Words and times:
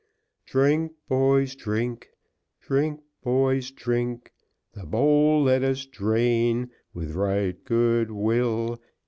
Drink, 0.47 0.93
boys, 1.07 1.53
drink; 1.53 2.07
Drink, 2.59 3.01
boys, 3.23 3.69
drink. 3.69 4.31
The 4.73 4.87
bowl 4.87 5.43
let 5.43 5.61
us 5.63 5.85
drain 5.85 6.71
With 6.91 7.13
right 7.13 7.63
good 7.63 8.09
will. 8.09 8.81